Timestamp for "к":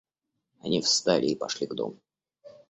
1.67-1.75